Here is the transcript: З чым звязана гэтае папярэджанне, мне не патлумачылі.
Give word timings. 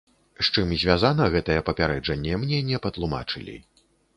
З 0.45 0.53
чым 0.55 0.71
звязана 0.83 1.27
гэтае 1.35 1.59
папярэджанне, 1.69 2.33
мне 2.45 2.65
не 2.71 2.83
патлумачылі. 2.87 3.57